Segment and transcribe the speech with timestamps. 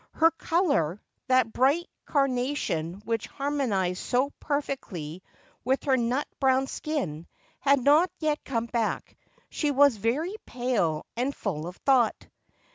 [0.13, 5.21] Her colour— that bright carnation which harmonized so perfectly
[5.63, 7.27] with her nut brown skin—
[7.59, 9.15] had not yet come bac.c.
[9.51, 12.27] She was very pale and full of thought.